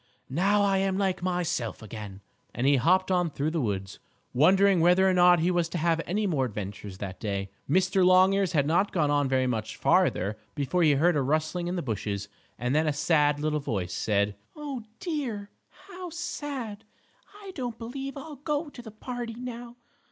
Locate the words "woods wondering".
3.61-4.79